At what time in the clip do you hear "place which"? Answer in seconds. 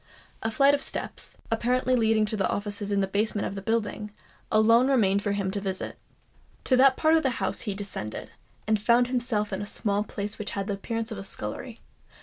10.03-10.53